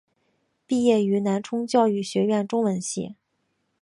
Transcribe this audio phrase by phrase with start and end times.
[0.65, 3.13] 毕业于南充教育学院中文系。